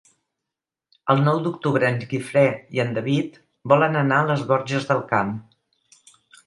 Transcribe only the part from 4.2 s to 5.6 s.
a les Borges del Camp.